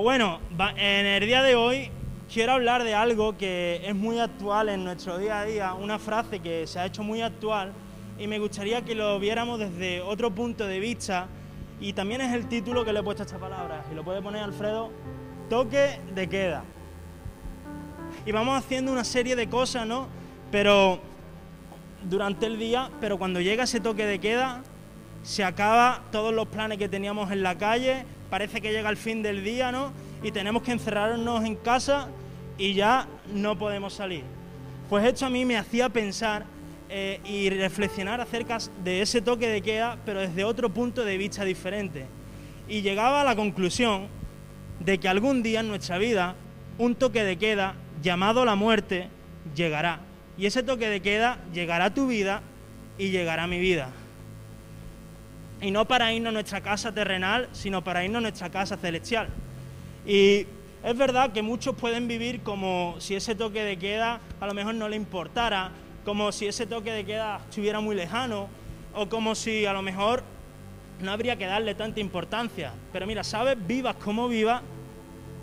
Pues 0.00 0.18
bueno, 0.18 0.38
en 0.78 1.04
el 1.04 1.26
día 1.26 1.42
de 1.42 1.56
hoy 1.56 1.90
quiero 2.32 2.52
hablar 2.52 2.84
de 2.84 2.94
algo 2.94 3.36
que 3.36 3.82
es 3.84 3.94
muy 3.94 4.18
actual 4.18 4.70
en 4.70 4.82
nuestro 4.82 5.18
día 5.18 5.40
a 5.40 5.44
día, 5.44 5.74
una 5.74 5.98
frase 5.98 6.38
que 6.38 6.66
se 6.66 6.78
ha 6.78 6.86
hecho 6.86 7.02
muy 7.02 7.20
actual 7.20 7.74
y 8.18 8.26
me 8.26 8.38
gustaría 8.38 8.82
que 8.82 8.94
lo 8.94 9.18
viéramos 9.20 9.58
desde 9.58 10.00
otro 10.00 10.34
punto 10.34 10.66
de 10.66 10.80
vista 10.80 11.26
y 11.82 11.92
también 11.92 12.22
es 12.22 12.32
el 12.32 12.48
título 12.48 12.82
que 12.82 12.94
le 12.94 13.00
he 13.00 13.02
puesto 13.02 13.24
a 13.24 13.26
esta 13.26 13.36
palabra 13.36 13.84
y 13.92 13.94
lo 13.94 14.02
puede 14.02 14.22
poner 14.22 14.42
Alfredo, 14.42 14.90
toque 15.50 16.00
de 16.14 16.28
queda. 16.30 16.64
Y 18.24 18.32
vamos 18.32 18.56
haciendo 18.56 18.92
una 18.92 19.04
serie 19.04 19.36
de 19.36 19.50
cosas, 19.50 19.86
¿no? 19.86 20.08
Pero 20.50 20.98
durante 22.08 22.46
el 22.46 22.58
día, 22.58 22.90
pero 23.02 23.18
cuando 23.18 23.38
llega 23.38 23.64
ese 23.64 23.80
toque 23.80 24.06
de 24.06 24.18
queda, 24.18 24.62
se 25.22 25.44
acaba 25.44 26.04
todos 26.10 26.32
los 26.32 26.48
planes 26.48 26.78
que 26.78 26.88
teníamos 26.88 27.30
en 27.32 27.42
la 27.42 27.58
calle, 27.58 28.06
parece 28.30 28.60
que 28.60 28.72
llega 28.72 28.88
el 28.88 28.96
fin 28.96 29.22
del 29.22 29.44
día, 29.44 29.72
¿no? 29.72 29.92
Y 30.22 30.30
tenemos 30.30 30.62
que 30.62 30.72
encerrarnos 30.72 31.44
en 31.44 31.56
casa 31.56 32.08
y 32.56 32.74
ya 32.74 33.08
no 33.34 33.58
podemos 33.58 33.92
salir. 33.92 34.22
Pues 34.88 35.04
esto 35.04 35.26
a 35.26 35.30
mí 35.30 35.44
me 35.44 35.56
hacía 35.56 35.88
pensar 35.88 36.44
eh, 36.88 37.20
y 37.24 37.50
reflexionar 37.50 38.20
acerca 38.20 38.58
de 38.82 39.02
ese 39.02 39.20
toque 39.20 39.48
de 39.48 39.60
queda, 39.60 39.98
pero 40.06 40.20
desde 40.20 40.44
otro 40.44 40.70
punto 40.70 41.04
de 41.04 41.18
vista 41.18 41.44
diferente. 41.44 42.06
Y 42.68 42.82
llegaba 42.82 43.22
a 43.22 43.24
la 43.24 43.34
conclusión 43.36 44.06
de 44.78 44.98
que 44.98 45.08
algún 45.08 45.42
día 45.42 45.60
en 45.60 45.68
nuestra 45.68 45.98
vida 45.98 46.36
un 46.78 46.94
toque 46.94 47.24
de 47.24 47.36
queda 47.36 47.74
llamado 48.02 48.44
la 48.44 48.54
muerte 48.54 49.08
llegará. 49.54 50.00
Y 50.38 50.46
ese 50.46 50.62
toque 50.62 50.88
de 50.88 51.00
queda 51.00 51.38
llegará 51.52 51.86
a 51.86 51.94
tu 51.94 52.06
vida 52.06 52.42
y 52.96 53.10
llegará 53.10 53.44
a 53.44 53.46
mi 53.46 53.58
vida 53.58 53.90
y 55.60 55.70
no 55.70 55.84
para 55.86 56.12
irnos 56.12 56.30
a 56.30 56.32
nuestra 56.32 56.60
casa 56.60 56.92
terrenal, 56.92 57.48
sino 57.52 57.82
para 57.84 58.04
irnos 58.04 58.18
a 58.18 58.22
nuestra 58.22 58.50
casa 58.50 58.76
celestial. 58.76 59.28
Y 60.06 60.46
es 60.82 60.96
verdad 60.96 61.32
que 61.32 61.42
muchos 61.42 61.74
pueden 61.74 62.08
vivir 62.08 62.40
como 62.40 62.96
si 62.98 63.14
ese 63.14 63.34
toque 63.34 63.62
de 63.62 63.76
queda 63.76 64.20
a 64.40 64.46
lo 64.46 64.54
mejor 64.54 64.74
no 64.74 64.88
le 64.88 64.96
importara, 64.96 65.70
como 66.04 66.32
si 66.32 66.46
ese 66.46 66.66
toque 66.66 66.92
de 66.92 67.04
queda 67.04 67.40
estuviera 67.48 67.80
muy 67.80 67.94
lejano, 67.94 68.48
o 68.94 69.08
como 69.08 69.34
si 69.34 69.66
a 69.66 69.72
lo 69.72 69.82
mejor 69.82 70.22
no 71.00 71.12
habría 71.12 71.36
que 71.36 71.46
darle 71.46 71.74
tanta 71.74 72.00
importancia. 72.00 72.72
Pero 72.92 73.06
mira, 73.06 73.22
sabes, 73.22 73.56
vivas 73.66 73.96
como 73.96 74.28
vivas, 74.28 74.62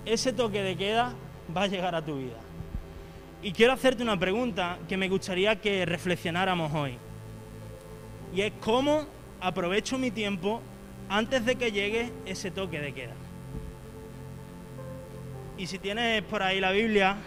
ese 0.05 0.33
toque 0.33 0.61
de 0.63 0.75
queda 0.75 1.13
va 1.55 1.63
a 1.63 1.67
llegar 1.67 1.93
a 1.93 2.01
tu 2.01 2.17
vida. 2.17 2.37
Y 3.43 3.51
quiero 3.51 3.73
hacerte 3.73 4.01
una 4.01 4.17
pregunta 4.17 4.79
que 4.89 4.97
me 4.97 5.07
gustaría 5.07 5.55
que 5.61 5.85
reflexionáramos 5.85 6.73
hoy. 6.73 6.97
Y 8.35 8.41
es 8.41 8.53
cómo 8.59 9.05
aprovecho 9.41 9.97
mi 9.97 10.11
tiempo 10.11 10.61
antes 11.09 11.45
de 11.45 11.55
que 11.55 11.71
llegue 11.71 12.11
ese 12.25 12.51
toque 12.51 12.79
de 12.79 12.93
queda. 12.93 13.13
Y 15.57 15.67
si 15.67 15.79
tienes 15.79 16.21
por 16.23 16.43
ahí 16.43 16.59
la 16.59 16.71
Biblia, 16.71 17.17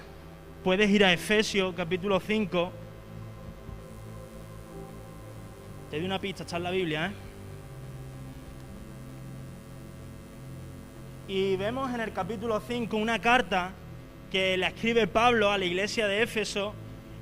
puedes 0.63 0.89
ir 0.91 1.05
a 1.05 1.13
Efesios 1.13 1.75
capítulo 1.75 2.21
5. 2.21 2.73
Te 5.91 5.97
doy 5.97 6.07
una 6.07 6.21
pista, 6.21 6.45
está 6.45 6.57
en 6.59 6.63
la 6.63 6.71
Biblia, 6.71 7.07
¿eh? 7.07 7.11
Y 11.33 11.57
vemos 11.57 11.93
en 11.95 12.01
el 12.01 12.13
capítulo 12.13 12.61
5 12.61 12.97
una 12.97 13.21
carta 13.21 13.73
que 14.31 14.57
le 14.57 14.67
escribe 14.67 15.07
Pablo 15.07 15.51
a 15.51 15.59
la 15.59 15.65
iglesia 15.65 16.09
de 16.09 16.23
Éfeso 16.23 16.75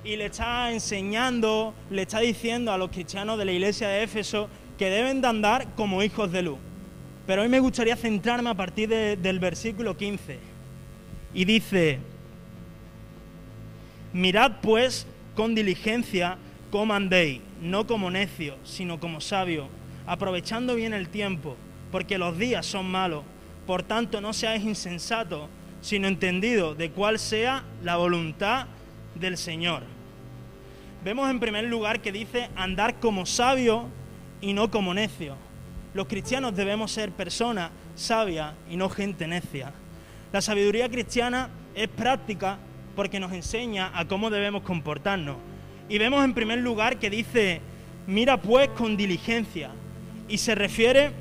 y 0.04 0.16
le 0.16 0.26
está 0.26 0.72
enseñando, 0.72 1.74
le 1.90 2.02
está 2.02 2.20
diciendo 2.20 2.72
a 2.72 2.78
los 2.78 2.90
cristianos 2.90 3.38
de 3.38 3.44
la 3.44 3.52
iglesia 3.52 3.88
de 3.88 4.02
Éfeso 4.02 4.48
que 4.78 4.88
deben 4.88 5.20
de 5.20 5.28
andar 5.28 5.74
como 5.74 6.02
hijos 6.02 6.30
de 6.30 6.42
luz. 6.42 6.58
Pero 7.26 7.42
hoy 7.42 7.48
me 7.48 7.60
gustaría 7.60 7.96
centrarme 7.96 8.48
a 8.48 8.54
partir 8.54 8.88
del 8.88 9.38
versículo 9.38 9.96
15. 9.96 10.38
Y 11.34 11.44
dice, 11.44 11.98
mirad 14.12 14.52
pues 14.62 15.06
con 15.34 15.54
diligencia 15.54 16.38
cómo 16.70 16.94
andéis, 16.94 17.40
no 17.60 17.86
como 17.86 18.10
necios, 18.10 18.56
sino 18.64 18.98
como 18.98 19.20
sabios, 19.20 19.66
aprovechando 20.06 20.74
bien 20.74 20.94
el 20.94 21.08
tiempo, 21.10 21.56
porque 21.92 22.16
los 22.16 22.38
días 22.38 22.64
son 22.64 22.90
malos. 22.90 23.24
Por 23.66 23.82
tanto, 23.82 24.22
no 24.22 24.32
seáis 24.32 24.64
insensatos, 24.64 25.50
sino 25.82 26.08
entendidos 26.08 26.78
de 26.78 26.90
cuál 26.90 27.18
sea 27.18 27.64
la 27.82 27.96
voluntad 27.96 28.66
del 29.14 29.36
Señor. 29.36 29.82
Vemos 31.04 31.30
en 31.30 31.40
primer 31.40 31.64
lugar 31.64 32.00
que 32.00 32.10
dice 32.10 32.48
andar 32.56 32.98
como 33.00 33.26
sabios 33.26 33.84
y 34.40 34.52
no 34.52 34.70
como 34.70 34.94
necios. 34.94 35.36
Los 35.94 36.06
cristianos 36.06 36.54
debemos 36.54 36.92
ser 36.92 37.10
personas 37.12 37.70
sabias 37.94 38.52
y 38.70 38.76
no 38.76 38.88
gente 38.88 39.26
necia. 39.26 39.72
La 40.32 40.40
sabiduría 40.40 40.88
cristiana 40.88 41.48
es 41.74 41.88
práctica 41.88 42.58
porque 42.94 43.20
nos 43.20 43.32
enseña 43.32 43.90
a 43.94 44.06
cómo 44.06 44.30
debemos 44.30 44.62
comportarnos. 44.62 45.36
Y 45.88 45.98
vemos 45.98 46.24
en 46.24 46.34
primer 46.34 46.58
lugar 46.58 46.98
que 46.98 47.10
dice, 47.10 47.60
mira 48.06 48.36
pues 48.36 48.68
con 48.70 48.96
diligencia. 48.96 49.70
Y 50.28 50.38
se 50.38 50.54
refiere 50.54 51.12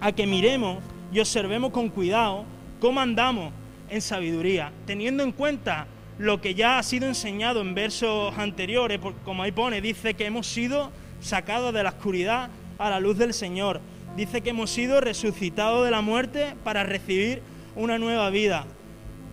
a 0.00 0.12
que 0.12 0.26
miremos 0.26 0.82
y 1.12 1.20
observemos 1.20 1.70
con 1.70 1.88
cuidado 1.88 2.44
cómo 2.80 3.00
andamos 3.00 3.52
en 3.88 4.00
sabiduría, 4.00 4.72
teniendo 4.86 5.22
en 5.22 5.32
cuenta 5.32 5.86
lo 6.18 6.40
que 6.40 6.54
ya 6.54 6.78
ha 6.78 6.82
sido 6.82 7.06
enseñado 7.06 7.60
en 7.60 7.74
versos 7.74 8.36
anteriores, 8.36 9.00
como 9.24 9.42
ahí 9.42 9.52
pone, 9.52 9.80
dice 9.80 10.14
que 10.14 10.26
hemos 10.26 10.46
sido 10.46 10.90
sacados 11.24 11.72
de 11.72 11.82
la 11.82 11.88
oscuridad 11.88 12.50
a 12.78 12.90
la 12.90 13.00
luz 13.00 13.16
del 13.16 13.32
Señor. 13.32 13.80
Dice 14.14 14.42
que 14.42 14.50
hemos 14.50 14.70
sido 14.70 15.00
resucitados 15.00 15.84
de 15.84 15.90
la 15.90 16.02
muerte 16.02 16.54
para 16.62 16.84
recibir 16.84 17.42
una 17.74 17.98
nueva 17.98 18.28
vida. 18.30 18.66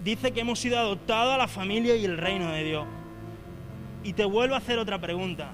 Dice 0.04 0.32
que 0.32 0.40
hemos 0.40 0.60
sido 0.60 0.80
adoptados 0.80 1.34
a 1.34 1.38
la 1.38 1.50
familia 1.50 1.96
y 1.96 2.06
el 2.06 2.18
reino 2.18 2.50
de 2.50 2.64
Dios. 2.64 2.86
Y 4.04 4.14
te 4.14 4.24
vuelvo 4.24 4.56
a 4.56 4.60
hacer 4.60 4.80
otra 4.80 5.00
pregunta. 5.00 5.52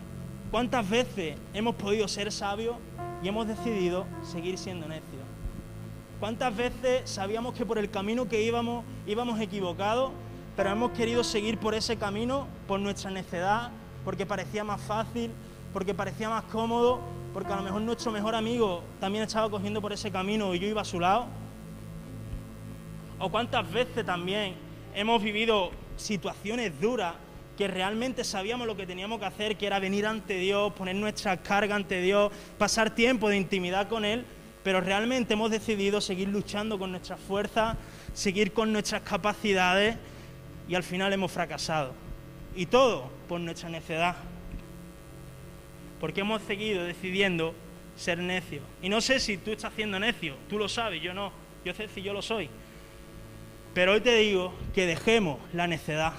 ¿Cuántas 0.52 0.88
veces 0.88 1.36
hemos 1.54 1.76
podido 1.76 2.08
ser 2.08 2.32
sabios 2.32 2.78
y 3.22 3.28
hemos 3.28 3.48
decidido 3.48 4.06
seguir 4.22 4.58
siendo 4.58 4.88
necios? 4.88 5.24
¿Cuántas 6.20 6.56
veces 6.56 7.10
sabíamos 7.10 7.56
que 7.56 7.66
por 7.66 7.80
el 7.80 7.90
camino 7.90 8.30
que 8.30 8.44
íbamos 8.44 8.86
íbamos 9.08 9.40
equivocados, 9.42 10.12
pero 10.56 10.72
hemos 10.72 10.92
querido 10.92 11.24
seguir 11.24 11.58
por 11.58 11.74
ese 11.74 11.98
camino 11.98 12.48
por 12.68 12.80
nuestra 12.80 13.12
necedad, 13.12 13.72
porque 14.06 14.26
parecía 14.26 14.64
más 14.64 14.80
fácil, 14.82 15.32
porque 15.74 15.94
parecía 15.94 16.30
más 16.30 16.44
cómodo, 16.46 17.00
porque 17.34 17.54
a 17.54 17.58
lo 17.58 17.64
mejor 17.64 17.82
nuestro 17.82 18.12
mejor 18.12 18.36
amigo 18.36 18.84
también 19.00 19.24
estaba 19.24 19.50
cogiendo 19.50 19.82
por 19.82 19.94
ese 19.94 20.12
camino 20.12 20.54
y 20.54 20.60
yo 20.60 20.68
iba 20.68 20.82
a 20.82 20.86
su 20.86 21.00
lado. 21.00 21.28
O 23.20 23.30
cuántas 23.30 23.72
veces 23.72 24.06
también 24.06 24.56
hemos 24.94 25.22
vivido 25.22 25.72
situaciones 25.98 26.80
duras 26.80 27.14
que 27.58 27.68
realmente 27.68 28.24
sabíamos 28.24 28.68
lo 28.68 28.78
que 28.78 28.86
teníamos 28.86 29.20
que 29.20 29.26
hacer, 29.26 29.58
que 29.58 29.66
era 29.66 29.80
venir 29.80 30.06
ante 30.06 30.36
Dios, 30.38 30.72
poner 30.74 30.96
nuestra 30.96 31.38
carga 31.38 31.76
ante 31.76 32.02
Dios, 32.02 32.32
pasar 32.58 32.94
tiempo 32.94 33.30
de 33.30 33.38
intimidad 33.38 33.90
con 33.90 34.06
Él, 34.06 34.26
pero 34.64 34.80
realmente 34.80 35.34
hemos 35.34 35.50
decidido 35.50 36.00
seguir 36.00 36.28
luchando 36.28 36.78
con 36.78 36.92
nuestras 36.92 37.20
fuerzas, 37.20 37.76
seguir 38.14 38.54
con 38.54 38.72
nuestras 38.72 39.02
capacidades 39.02 39.98
y 40.68 40.76
al 40.76 40.84
final 40.84 41.12
hemos 41.14 41.32
fracasado. 41.32 41.94
Y 42.56 42.68
todo 42.68 43.10
por 43.28 43.40
nuestra 43.40 43.70
necedad 43.70 44.16
porque 46.00 46.22
hemos 46.22 46.42
seguido 46.44 46.84
decidiendo 46.84 47.54
ser 47.96 48.20
necios. 48.20 48.64
Y 48.82 48.90
no 48.90 49.02
sé 49.02 49.20
si 49.20 49.38
tú 49.38 49.52
estás 49.52 49.74
siendo 49.74 50.00
necio, 50.00 50.36
tú 50.50 50.58
lo 50.58 50.70
sabes, 50.70 51.02
yo 51.02 51.14
no, 51.14 51.32
yo 51.66 51.74
sé 51.74 51.88
si 51.88 52.02
yo 52.02 52.14
lo 52.14 52.22
soy. 52.22 52.50
Pero 53.74 53.94
hoy 53.94 54.02
te 54.02 54.16
digo 54.16 54.54
que 54.74 54.86
dejemos 54.86 55.40
la 55.54 55.68
necedad. 55.68 56.14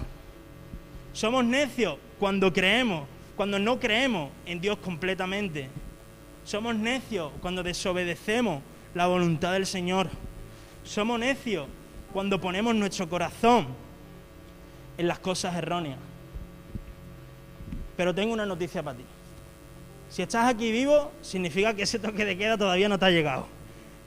Somos 1.12 1.44
necios 1.44 1.96
cuando 2.18 2.52
creemos, 2.52 3.08
cuando 3.36 3.58
no 3.58 3.80
creemos 3.80 4.30
en 4.46 4.60
Dios 4.60 4.78
completamente. 4.78 5.68
Somos 6.44 6.74
necios 6.76 7.32
cuando 7.40 7.62
desobedecemos 7.62 8.62
la 8.94 9.06
voluntad 9.06 9.52
del 9.52 9.66
Señor. 9.66 10.08
Somos 10.84 11.18
necios 11.18 11.66
cuando 12.12 12.40
ponemos 12.40 12.74
nuestro 12.74 13.08
corazón 13.08 13.66
en 14.96 15.08
las 15.08 15.18
cosas 15.18 15.54
erróneas. 15.56 15.98
Pero 17.96 18.14
tengo 18.14 18.32
una 18.32 18.46
noticia 18.46 18.82
para 18.82 18.98
ti. 18.98 19.04
Si 20.08 20.22
estás 20.22 20.48
aquí 20.48 20.72
vivo, 20.72 21.12
significa 21.20 21.74
que 21.74 21.82
ese 21.82 21.98
toque 21.98 22.24
de 22.24 22.36
queda 22.36 22.56
todavía 22.56 22.88
no 22.88 22.98
te 22.98 23.04
ha 23.04 23.10
llegado. 23.10 23.46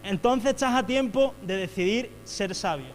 Entonces 0.03 0.51
estás 0.51 0.74
a 0.74 0.86
tiempo 0.86 1.36
de 1.44 1.57
decidir 1.57 2.12
ser 2.24 2.56
sabio. 2.56 2.94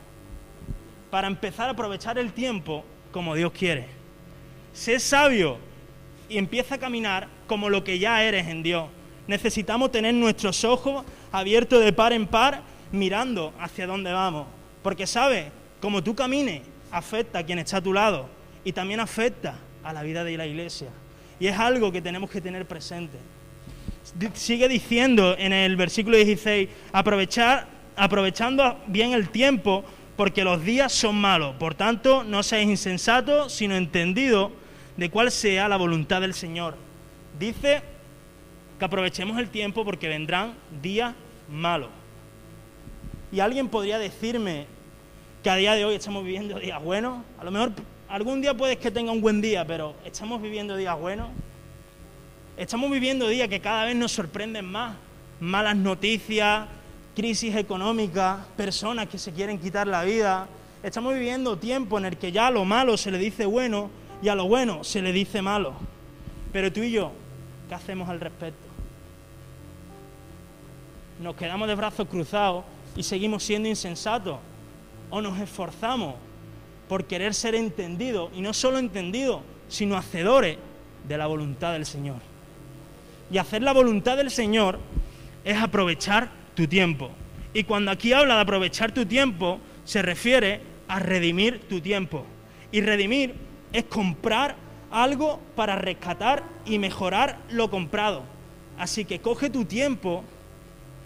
Para 1.11 1.29
empezar 1.29 1.69
a 1.69 1.73
aprovechar 1.73 2.19
el 2.19 2.32
tiempo 2.32 2.85
como 3.12 3.35
Dios 3.35 3.53
quiere. 3.53 3.87
Sé 4.73 4.99
sabio 4.99 5.58
y 6.29 6.37
empieza 6.37 6.75
a 6.75 6.79
caminar 6.79 7.29
como 7.47 7.70
lo 7.70 7.85
que 7.85 7.99
ya 7.99 8.23
eres 8.25 8.49
en 8.49 8.62
Dios. 8.62 8.88
Necesitamos 9.29 9.93
tener 9.93 10.14
nuestros 10.14 10.64
ojos 10.64 11.05
abiertos 11.31 11.85
de 11.85 11.93
par 11.93 12.12
en 12.12 12.26
par, 12.26 12.62
mirando 12.91 13.53
hacia 13.61 13.87
dónde 13.87 14.12
vamos. 14.12 14.47
Porque 14.82 15.06
sabes, 15.06 15.47
como 15.81 16.03
tú 16.03 16.14
camines, 16.14 16.62
afecta 16.91 17.38
a 17.38 17.43
quien 17.44 17.58
está 17.61 17.79
a 17.79 17.82
tu 17.82 17.93
lado 17.93 18.29
y 18.64 18.73
también 18.73 19.00
afecta 19.00 19.55
a 19.85 19.93
la 19.93 20.03
vida 20.03 20.25
de 20.25 20.37
la 20.37 20.47
iglesia. 20.47 20.88
Y 21.38 21.46
es 21.46 21.58
algo 21.58 21.92
que 21.92 22.00
tenemos 22.00 22.30
que 22.30 22.40
tener 22.40 22.66
presente. 22.66 23.18
Sigue 24.34 24.68
diciendo 24.68 25.36
en 25.38 25.52
el 25.52 25.76
versículo 25.76 26.16
16, 26.16 26.68
aprovechar, 26.92 27.66
aprovechando 27.96 28.78
bien 28.86 29.12
el 29.12 29.28
tiempo, 29.28 29.84
porque 30.16 30.44
los 30.44 30.64
días 30.64 30.92
son 30.92 31.16
malos. 31.16 31.56
Por 31.56 31.74
tanto, 31.74 32.24
no 32.24 32.42
seáis 32.42 32.68
insensatos, 32.68 33.52
sino 33.52 33.74
entendidos 33.76 34.52
de 34.96 35.10
cuál 35.10 35.30
sea 35.30 35.68
la 35.68 35.76
voluntad 35.76 36.20
del 36.20 36.34
Señor. 36.34 36.76
Dice 37.38 37.82
que 38.78 38.84
aprovechemos 38.84 39.38
el 39.38 39.50
tiempo 39.50 39.84
porque 39.84 40.08
vendrán 40.08 40.54
días 40.82 41.14
malos. 41.50 41.90
Y 43.32 43.40
alguien 43.40 43.68
podría 43.68 43.98
decirme 43.98 44.66
que 45.42 45.50
a 45.50 45.56
día 45.56 45.74
de 45.74 45.84
hoy 45.84 45.94
estamos 45.94 46.24
viviendo 46.24 46.58
días 46.58 46.82
buenos. 46.82 47.22
A 47.38 47.44
lo 47.44 47.50
mejor 47.50 47.72
algún 48.08 48.41
día 48.41 48.55
puedes 48.55 48.79
que 48.79 48.91
tenga 48.91 49.12
un 49.12 49.20
buen 49.20 49.41
día, 49.41 49.64
pero 49.67 49.94
estamos 50.05 50.41
viviendo 50.41 50.76
días 50.76 50.99
buenos. 50.99 51.29
Estamos 52.56 52.91
viviendo 52.91 53.29
días 53.29 53.49
que 53.49 53.61
cada 53.61 53.85
vez 53.85 53.97
nos 53.97 54.12
sorprenden 54.12 54.64
más. 54.64 54.97
Malas 55.41 55.76
noticias, 55.76 56.67
crisis 57.14 57.55
económica, 57.56 58.47
personas 58.56 59.08
que 59.08 59.19
se 59.19 59.32
quieren 59.32 59.58
quitar 59.58 59.87
la 59.87 60.05
vida. 60.05 60.49
Estamos 60.82 61.14
viviendo 61.14 61.58
tiempo 61.58 61.99
en 61.99 62.06
el 62.06 62.17
que 62.17 62.32
ya 62.32 62.47
a 62.47 62.50
lo 62.50 62.64
malo 62.64 62.97
se 62.97 63.11
le 63.11 63.19
dice 63.19 63.44
bueno 63.44 63.91
y 64.23 64.29
a 64.29 64.35
lo 64.35 64.47
bueno 64.47 64.85
se 64.85 65.03
le 65.03 65.12
dice 65.12 65.43
malo. 65.43 65.75
Pero 66.53 66.73
tú 66.73 66.81
y 66.81 66.93
yo, 66.93 67.12
¿qué 67.69 67.75
hacemos 67.75 68.08
al 68.08 68.20
respecto? 68.20 68.67
Nos 71.20 71.35
quedamos 71.35 71.69
de 71.69 71.75
brazos 71.75 72.08
cruzados 72.08 72.64
y 72.97 73.03
seguimos 73.03 73.43
siendo 73.43 73.69
insensatos. 73.69 74.38
O 75.11 75.20
nos 75.20 75.38
esforzamos 75.38 76.14
por 76.88 77.04
querer 77.06 77.34
ser 77.34 77.54
entendidos, 77.54 78.30
y 78.34 78.40
no 78.40 78.52
solo 78.52 78.78
entendidos, 78.78 79.40
sino 79.68 79.96
hacedores 79.96 80.58
de 81.08 81.18
la 81.18 81.26
voluntad 81.26 81.72
del 81.72 81.86
Señor. 81.86 82.16
Y 83.30 83.38
hacer 83.38 83.62
la 83.62 83.72
voluntad 83.72 84.16
del 84.16 84.30
Señor 84.30 84.78
es 85.44 85.56
aprovechar 85.60 86.30
tu 86.54 86.66
tiempo. 86.66 87.10
Y 87.52 87.64
cuando 87.64 87.90
aquí 87.90 88.12
habla 88.12 88.36
de 88.36 88.40
aprovechar 88.42 88.92
tu 88.92 89.06
tiempo, 89.06 89.58
se 89.84 90.02
refiere 90.02 90.60
a 90.88 90.98
redimir 90.98 91.60
tu 91.68 91.80
tiempo. 91.80 92.24
Y 92.70 92.80
redimir 92.80 93.34
es 93.72 93.84
comprar 93.84 94.56
algo 94.90 95.40
para 95.54 95.76
rescatar 95.76 96.44
y 96.64 96.78
mejorar 96.78 97.38
lo 97.50 97.70
comprado. 97.70 98.22
Así 98.78 99.04
que 99.04 99.20
coge 99.20 99.50
tu 99.50 99.64
tiempo 99.64 100.22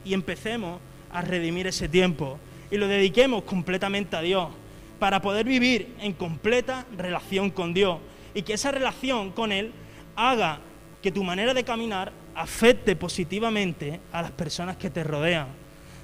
y 0.04 0.14
empecemos 0.14 0.80
a 1.12 1.22
redimir 1.22 1.66
ese 1.66 1.88
tiempo 1.88 2.38
y 2.70 2.76
lo 2.76 2.88
dediquemos 2.88 3.42
completamente 3.44 4.16
a 4.16 4.22
Dios 4.22 4.48
para 5.00 5.20
poder 5.20 5.47
vivir 5.47 5.97
en 5.99 6.12
completa 6.12 6.87
relación 6.97 7.50
con 7.50 7.75
Dios 7.75 7.99
y 8.35 8.43
que 8.43 8.52
esa 8.52 8.70
relación 8.70 9.32
con 9.32 9.50
Él 9.50 9.73
haga 10.14 10.61
que 11.02 11.11
tu 11.11 11.25
manera 11.25 11.55
de 11.55 11.64
caminar 11.64 12.12
afecte 12.35 12.94
positivamente 12.94 13.99
a 14.12 14.23
las 14.23 14.31
personas 14.31 14.76
que 14.76 14.91
te 14.91 15.02
rodean, 15.02 15.49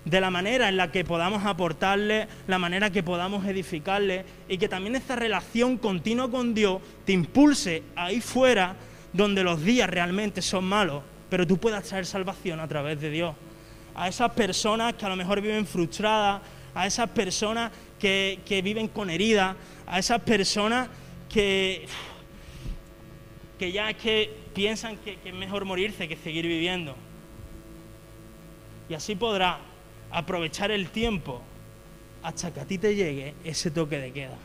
de 0.05 0.21
la 0.21 0.31
manera 0.31 0.69
en 0.69 0.79
la 0.79 0.91
que 0.91 1.05
podamos 1.05 1.45
aportarle, 1.45 2.27
la 2.47 2.59
manera 2.59 2.91
que 2.91 3.03
podamos 3.03 3.45
edificarle 3.45 4.25
y 4.49 4.57
que 4.57 4.69
también 4.69 4.97
esta 4.97 5.15
relación 5.15 5.77
continua 5.77 6.31
con 6.31 6.55
Dios 6.55 6.81
te 7.05 7.13
impulse 7.13 7.83
ahí 7.95 8.21
fuera 8.21 8.77
donde 9.13 9.45
los 9.45 9.63
días 9.63 9.91
realmente 9.91 10.41
son 10.41 10.65
malos, 10.65 11.03
pero 11.29 11.47
tú 11.47 11.59
puedas 11.59 11.85
traer 11.85 12.07
salvación 12.07 12.61
a 12.61 12.69
través 12.69 13.01
de 13.01 13.11
Dios. 13.11 13.35
A 13.95 14.09
esas 14.09 14.31
personas 14.33 14.95
que 14.95 15.07
a 15.07 15.09
lo 15.09 15.17
mejor 15.17 15.41
viven 15.41 15.67
frustradas, 15.67 16.43
a 16.77 16.87
esas 16.87 17.09
personas 17.09 17.73
que, 17.99 18.61
viven 18.63 18.89
con 18.89 19.09
heridas, 19.09 19.57
a 19.87 19.99
esas 19.99 20.21
personas 20.21 20.89
que, 21.27 21.87
que 23.59 23.73
ya 23.73 23.89
es 23.89 23.97
que 23.97 24.31
piensan 24.55 24.99
que, 24.99 25.19
es 25.25 25.35
mejor 25.35 25.65
morirse 25.65 26.07
que 26.07 26.17
seguir 26.17 26.47
viviendo. 26.47 26.95
Y 28.91 28.95
así 28.95 29.17
podrá 29.17 29.59
aprovechar 30.11 30.71
el 30.71 30.91
tiempo 30.91 31.41
hasta 32.23 32.53
que 32.53 32.61
a 32.61 32.67
ti 32.67 32.77
te 32.77 32.95
llegue 32.95 33.35
ese 33.43 33.71
toque 33.71 33.99
de 33.99 34.13
queda. 34.13 34.37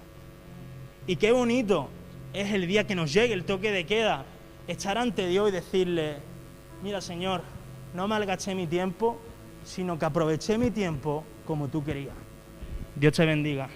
Y 1.08 1.18
qué 1.18 1.34
bonito 1.34 1.90
es 2.32 2.54
el 2.54 2.66
día 2.66 2.88
que 2.88 2.96
nos 2.96 3.12
llegue 3.12 3.34
el 3.34 3.44
toque 3.44 3.72
de 3.72 3.86
queda, 3.86 4.24
estar 4.70 4.98
ante 4.98 5.28
Dios 5.28 5.50
y 5.50 5.52
decirle, 5.52 6.16
mira 6.82 7.02
Señor, 7.02 7.42
no 7.94 8.08
malgaché 8.08 8.56
mi 8.56 8.68
tiempo, 8.68 9.20
sino 9.66 10.00
que 10.00 10.06
aproveché 10.06 10.58
mi 10.58 10.72
tiempo 10.72 11.26
como 11.52 11.68
tú 11.68 11.84
querías. 11.84 12.16
Dios 12.96 13.12
te 13.12 13.26
bendiga. 13.26 13.68